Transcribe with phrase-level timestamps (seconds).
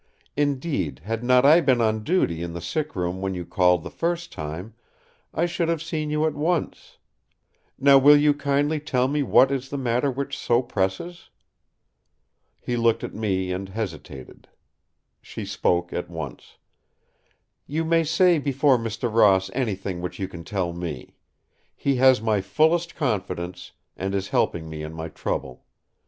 [0.35, 3.91] Indeed, had not I been on duty in the sick room when you called the
[3.91, 4.73] first time,
[5.31, 6.97] I should have seen you at once.
[7.77, 11.29] Now will you kindly tell me what is the matter which so presses?"
[12.59, 14.47] He looked at me and hesitated.
[15.21, 16.57] She spoke at once:
[17.67, 19.07] "You may say before Mr.
[19.13, 21.13] Ross anything which you can tell me.
[21.75, 25.63] He has my fullest confidence, and is helping me in my trouble.